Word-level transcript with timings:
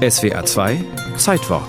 SWR 0.00 0.46
2 0.46 0.82
Zeitwort 1.18 1.68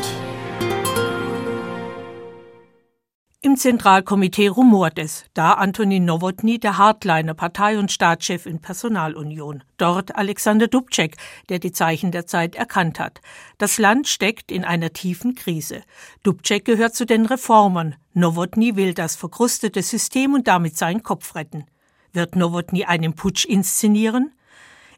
Im 3.41 3.57
Zentralkomitee 3.57 4.47
rumort 4.47 4.97
es, 4.97 5.25
da 5.33 5.55
Antonin 5.55 6.05
Nowotny, 6.05 6.57
der 6.57 6.77
Hardliner, 6.77 7.33
Partei- 7.33 7.77
und 7.77 7.91
Staatschef 7.91 8.45
in 8.45 8.61
Personalunion. 8.61 9.65
Dort 9.75 10.15
Alexander 10.15 10.69
Dubček, 10.69 11.17
der 11.49 11.59
die 11.59 11.73
Zeichen 11.73 12.13
der 12.13 12.25
Zeit 12.25 12.55
erkannt 12.55 13.01
hat. 13.01 13.19
Das 13.57 13.77
Land 13.77 14.07
steckt 14.07 14.49
in 14.49 14.63
einer 14.63 14.93
tiefen 14.93 15.35
Krise. 15.35 15.81
Dubček 16.23 16.63
gehört 16.63 16.95
zu 16.95 17.05
den 17.05 17.25
Reformern. 17.25 17.95
Nowotny 18.13 18.77
will 18.77 18.93
das 18.93 19.17
verkrustete 19.17 19.83
System 19.83 20.35
und 20.35 20.47
damit 20.47 20.77
seinen 20.77 21.03
Kopf 21.03 21.35
retten. 21.35 21.65
Wird 22.13 22.37
Nowotny 22.37 22.85
einen 22.85 23.13
Putsch 23.13 23.43
inszenieren? 23.43 24.31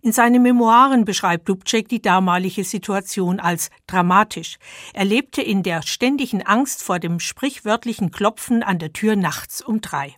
In 0.03 0.11
seinen 0.11 0.43
Memoiren 0.43 1.05
beschreibt 1.05 1.47
Dubček 1.47 1.87
die 1.87 2.01
damalige 2.01 2.65
Situation 2.65 3.39
als 3.39 3.69
dramatisch. 3.87 4.57
Er 4.91 5.05
lebte 5.05 5.41
in 5.41 5.63
der 5.63 5.81
ständigen 5.81 6.45
Angst 6.45 6.83
vor 6.83 6.99
dem 6.99 7.21
sprichwörtlichen 7.21 8.11
Klopfen 8.11 8.63
an 8.63 8.79
der 8.79 8.91
Tür 8.91 9.15
nachts 9.15 9.61
um 9.61 9.79
drei. 9.79 10.13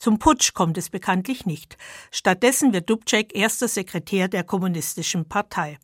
Zum 0.00 0.18
Putsch 0.18 0.54
kommt 0.54 0.76
es 0.76 0.90
bekanntlich 0.90 1.46
nicht. 1.46 1.76
Stattdessen 2.10 2.72
wird 2.72 2.90
Dubček 2.90 3.32
erster 3.36 3.68
Sekretär 3.68 4.26
der 4.26 4.42
Kommunistischen 4.42 5.28
Partei. 5.28 5.78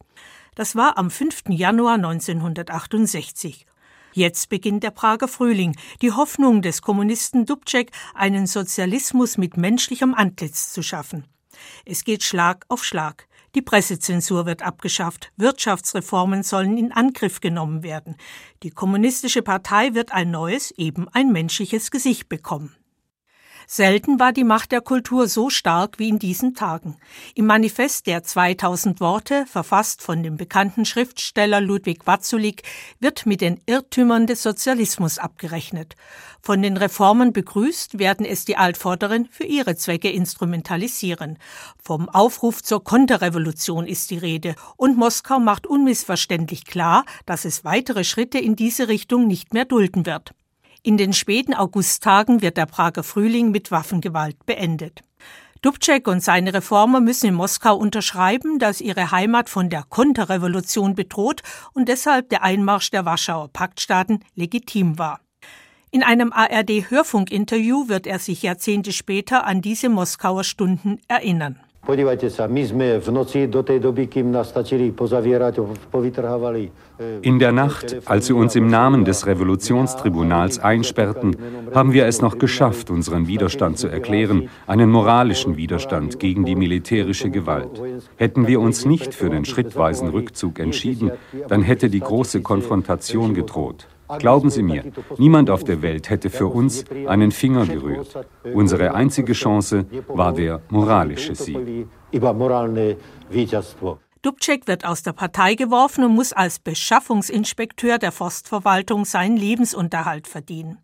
Das 0.56 0.74
war 0.74 0.98
am 0.98 1.08
5. 1.08 1.44
Januar 1.50 1.94
1968. 1.94 3.66
Jetzt 4.14 4.48
beginnt 4.48 4.82
der 4.82 4.90
Prager 4.90 5.28
Frühling, 5.28 5.76
die 6.02 6.10
Hoffnung 6.10 6.60
des 6.60 6.82
Kommunisten 6.82 7.46
Dubček, 7.46 7.92
einen 8.14 8.48
Sozialismus 8.48 9.38
mit 9.38 9.56
menschlichem 9.56 10.12
Antlitz 10.12 10.72
zu 10.72 10.82
schaffen. 10.82 11.24
Es 11.84 12.04
geht 12.04 12.24
Schlag 12.24 12.64
auf 12.68 12.84
Schlag. 12.84 13.28
Die 13.58 13.62
Pressezensur 13.62 14.46
wird 14.46 14.62
abgeschafft, 14.62 15.32
Wirtschaftsreformen 15.36 16.44
sollen 16.44 16.78
in 16.78 16.92
Angriff 16.92 17.40
genommen 17.40 17.82
werden. 17.82 18.16
Die 18.62 18.70
Kommunistische 18.70 19.42
Partei 19.42 19.94
wird 19.94 20.12
ein 20.12 20.30
neues, 20.30 20.70
eben 20.76 21.08
ein 21.08 21.32
menschliches 21.32 21.90
Gesicht 21.90 22.28
bekommen. 22.28 22.77
Selten 23.70 24.18
war 24.18 24.32
die 24.32 24.44
Macht 24.44 24.72
der 24.72 24.80
Kultur 24.80 25.28
so 25.28 25.50
stark 25.50 25.98
wie 25.98 26.08
in 26.08 26.18
diesen 26.18 26.54
Tagen. 26.54 26.96
Im 27.34 27.44
Manifest 27.44 28.06
der 28.06 28.22
2000 28.22 28.98
Worte, 28.98 29.44
verfasst 29.44 30.00
von 30.00 30.22
dem 30.22 30.38
bekannten 30.38 30.86
Schriftsteller 30.86 31.60
Ludwig 31.60 32.06
Watzulik, 32.06 32.62
wird 32.98 33.26
mit 33.26 33.42
den 33.42 33.60
Irrtümern 33.66 34.26
des 34.26 34.42
Sozialismus 34.42 35.18
abgerechnet. 35.18 35.96
Von 36.40 36.62
den 36.62 36.78
Reformen 36.78 37.34
begrüßt 37.34 37.98
werden 37.98 38.24
es 38.24 38.46
die 38.46 38.56
Altvorderen 38.56 39.28
für 39.30 39.44
ihre 39.44 39.76
Zwecke 39.76 40.10
instrumentalisieren. 40.10 41.36
Vom 41.78 42.08
Aufruf 42.08 42.62
zur 42.62 42.82
Konterrevolution 42.82 43.86
ist 43.86 44.10
die 44.10 44.16
Rede 44.16 44.54
und 44.78 44.96
Moskau 44.96 45.40
macht 45.40 45.66
unmissverständlich 45.66 46.64
klar, 46.64 47.04
dass 47.26 47.44
es 47.44 47.66
weitere 47.66 48.04
Schritte 48.04 48.38
in 48.38 48.56
diese 48.56 48.88
Richtung 48.88 49.26
nicht 49.26 49.52
mehr 49.52 49.66
dulden 49.66 50.06
wird. 50.06 50.32
In 50.82 50.96
den 50.96 51.12
späten 51.12 51.54
Augusttagen 51.54 52.40
wird 52.40 52.56
der 52.56 52.66
Prager 52.66 53.02
Frühling 53.02 53.50
mit 53.50 53.70
Waffengewalt 53.70 54.46
beendet. 54.46 55.02
Dubček 55.60 56.06
und 56.06 56.22
seine 56.22 56.54
Reformer 56.54 57.00
müssen 57.00 57.26
in 57.26 57.34
Moskau 57.34 57.76
unterschreiben, 57.76 58.60
dass 58.60 58.80
ihre 58.80 59.10
Heimat 59.10 59.48
von 59.48 59.70
der 59.70 59.82
Konterrevolution 59.82 60.94
bedroht 60.94 61.42
und 61.72 61.88
deshalb 61.88 62.28
der 62.28 62.44
Einmarsch 62.44 62.92
der 62.92 63.04
Warschauer 63.04 63.48
Paktstaaten 63.48 64.24
legitim 64.36 64.98
war. 64.98 65.20
In 65.90 66.04
einem 66.04 66.32
ARD-Hörfunkinterview 66.32 67.88
wird 67.88 68.06
er 68.06 68.20
sich 68.20 68.42
Jahrzehnte 68.42 68.92
später 68.92 69.46
an 69.46 69.62
diese 69.62 69.88
Moskauer 69.88 70.44
Stunden 70.44 71.00
erinnern. 71.08 71.58
Povytrhávali. 75.90 76.70
In 77.22 77.38
der 77.38 77.52
Nacht, 77.52 77.96
als 78.04 78.26
sie 78.26 78.34
uns 78.34 78.54
im 78.56 78.68
Namen 78.68 79.06
des 79.06 79.26
Revolutionstribunals 79.26 80.58
einsperrten, 80.58 81.34
haben 81.74 81.94
wir 81.94 82.04
es 82.04 82.20
noch 82.20 82.36
geschafft, 82.36 82.90
unseren 82.90 83.26
Widerstand 83.26 83.78
zu 83.78 83.88
erklären, 83.88 84.50
einen 84.66 84.90
moralischen 84.90 85.56
Widerstand 85.56 86.20
gegen 86.20 86.44
die 86.44 86.56
militärische 86.56 87.30
Gewalt. 87.30 87.80
Hätten 88.16 88.46
wir 88.46 88.60
uns 88.60 88.84
nicht 88.84 89.14
für 89.14 89.30
den 89.30 89.46
schrittweisen 89.46 90.08
Rückzug 90.08 90.58
entschieden, 90.58 91.12
dann 91.48 91.62
hätte 91.62 91.88
die 91.88 92.00
große 92.00 92.42
Konfrontation 92.42 93.32
gedroht. 93.32 93.86
Glauben 94.18 94.50
Sie 94.50 94.62
mir, 94.62 94.84
niemand 95.18 95.50
auf 95.50 95.64
der 95.64 95.82
Welt 95.82 96.08
hätte 96.08 96.30
für 96.30 96.46
uns 96.46 96.84
einen 97.06 97.30
Finger 97.30 97.66
gerührt. 97.66 98.26
Unsere 98.54 98.94
einzige 98.94 99.34
Chance 99.34 99.86
war 100.08 100.32
der 100.32 100.62
moralische 100.70 101.34
Sieg. 101.34 101.86
Dubček 104.22 104.66
wird 104.66 104.84
aus 104.84 105.02
der 105.02 105.12
Partei 105.12 105.54
geworfen 105.54 106.04
und 106.04 106.14
muss 106.14 106.32
als 106.32 106.58
Beschaffungsinspekteur 106.58 107.98
der 107.98 108.10
Forstverwaltung 108.10 109.04
seinen 109.04 109.36
Lebensunterhalt 109.36 110.26
verdienen. 110.26 110.78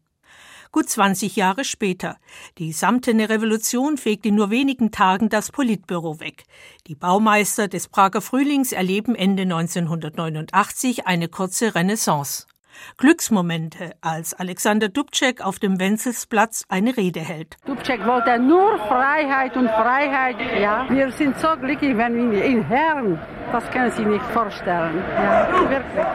Gut 0.71 0.89
20 0.89 1.37
Jahre 1.37 1.65
später. 1.65 2.17
Die 2.59 2.73
samtene 2.73 3.29
Revolution 3.29 3.97
fegt 3.97 4.27
in 4.27 4.35
nur 4.35 4.51
wenigen 4.51 4.91
Tagen 4.91 5.29
das 5.29 5.53
Politbüro 5.53 6.19
weg. 6.19 6.45
Die 6.89 6.97
Baumeister 6.97 7.69
des 7.69 7.87
Prager 7.87 8.21
Frühlings 8.21 8.73
erleben 8.73 9.15
Ende 9.15 9.43
1989 9.45 11.06
eine 11.06 11.29
kurze 11.29 11.77
Renaissance. 11.77 12.47
Glücksmomente, 12.97 13.93
als 14.01 14.35
Alexander 14.35 14.89
Dubček 14.89 15.41
auf 15.41 15.59
dem 15.59 15.79
Wenzelsplatz 15.81 16.65
eine 16.69 16.97
Rede 16.97 17.21
hält. 17.21 17.57
Dubček 17.67 18.07
wollte 18.07 18.39
nur 18.39 18.79
Freiheit 18.89 19.57
und 19.57 19.69
Freiheit. 19.69 20.37
Ja, 20.61 20.87
wir 20.89 21.11
sind 21.12 21.39
so 21.39 21.49
glücklich, 21.61 21.97
wenn 21.97 22.31
wir 22.31 22.45
ihn 22.45 22.69
hören. 22.69 23.19
Das 23.53 23.71
können 23.71 23.91
Sie 23.93 24.05
nicht 24.05 24.25
vorstellen. 24.27 25.03
Ja, 25.17 25.49
wirklich. 25.71 26.07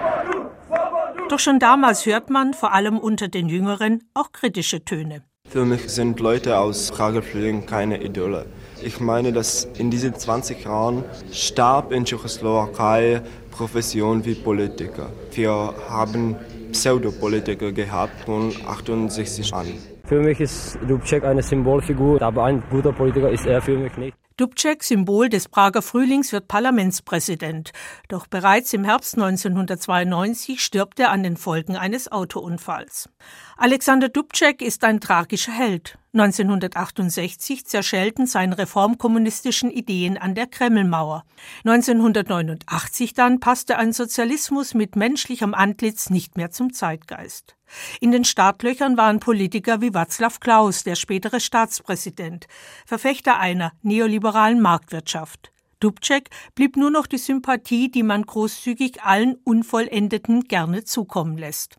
Doch 1.29 1.39
schon 1.39 1.59
damals 1.59 2.05
hört 2.05 2.29
man, 2.29 2.53
vor 2.53 2.73
allem 2.73 2.97
unter 2.97 3.27
den 3.27 3.49
Jüngeren, 3.49 4.09
auch 4.13 4.31
kritische 4.31 4.83
Töne. 4.83 5.21
Für 5.47 5.65
mich 5.65 5.89
sind 5.89 6.19
Leute 6.19 6.59
aus 6.59 6.91
Prager 6.91 7.21
Frühling 7.21 7.65
keine 7.65 8.03
Idole. 8.03 8.45
Ich 8.83 8.99
meine, 8.99 9.33
dass 9.33 9.65
in 9.77 9.89
diesen 9.91 10.13
20 10.13 10.63
Jahren 10.63 11.03
starb 11.31 11.91
in 11.91 12.05
Tschechoslowakei 12.05 13.21
Profession 13.51 14.23
wie 14.25 14.35
Politiker. 14.35 15.11
Wir 15.31 15.73
haben 15.89 16.35
Pseudopolitiker 16.71 17.71
gehabt 17.71 18.25
von 18.25 18.51
68 18.67 19.53
an. 19.53 19.67
Für 20.05 20.19
mich 20.19 20.39
ist 20.39 20.77
Dubček 20.87 21.23
eine 21.23 21.41
Symbolfigur, 21.41 22.21
aber 22.21 22.45
ein 22.45 22.63
guter 22.69 22.91
Politiker 22.91 23.29
ist 23.29 23.45
er 23.45 23.61
für 23.61 23.77
mich 23.77 23.95
nicht. 23.97 24.17
Dubček, 24.39 24.85
Symbol 24.85 25.27
des 25.27 25.49
Prager 25.49 25.81
Frühlings, 25.81 26.31
wird 26.31 26.47
Parlamentspräsident. 26.47 27.73
Doch 28.07 28.25
bereits 28.25 28.71
im 28.71 28.85
Herbst 28.85 29.15
1992 29.15 30.63
stirbt 30.63 30.97
er 31.01 31.11
an 31.11 31.23
den 31.23 31.35
Folgen 31.35 31.75
eines 31.75 32.09
Autounfalls. 32.09 33.09
Alexander 33.57 34.07
Dubček 34.07 34.61
ist 34.61 34.85
ein 34.85 35.01
tragischer 35.01 35.51
Held. 35.51 35.97
1968 36.13 37.65
zerschellten 37.65 38.25
seine 38.25 38.57
reformkommunistischen 38.57 39.69
Ideen 39.69 40.17
an 40.17 40.33
der 40.33 40.47
Kremlmauer. 40.47 41.23
1989 41.65 43.13
dann 43.13 43.39
passte 43.41 43.77
ein 43.77 43.93
Sozialismus 43.93 44.73
mit 44.73 44.95
menschlichem 44.95 45.53
Antlitz 45.53 46.09
nicht 46.09 46.37
mehr 46.37 46.49
zum 46.49 46.73
Zeitgeist. 46.73 47.55
In 47.99 48.11
den 48.11 48.23
Startlöchern 48.23 48.97
waren 48.97 49.19
Politiker 49.19 49.81
wie 49.81 49.91
Václav 49.91 50.39
Klaus, 50.39 50.83
der 50.83 50.95
spätere 50.95 51.39
Staatspräsident, 51.39 52.47
Verfechter 52.87 53.37
einer 53.37 53.73
neoliberalen 53.83 54.28
Marktwirtschaft. 54.61 55.51
Dubček 55.79 56.29
blieb 56.55 56.75
nur 56.75 56.91
noch 56.91 57.07
die 57.07 57.17
Sympathie, 57.17 57.89
die 57.89 58.03
man 58.03 58.23
großzügig 58.23 59.01
allen 59.03 59.35
Unvollendeten 59.43 60.43
gerne 60.43 60.83
zukommen 60.83 61.37
lässt. 61.37 61.77